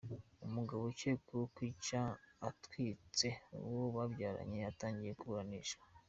Umugabo 0.45 0.81
ukekwaho 0.91 1.45
kwica 1.55 1.99
atwitse 2.49 3.27
uwo 3.69 3.83
babyaranye 3.95 4.57
yatangiye 4.65 5.13
kuburanishwa. 5.19 5.83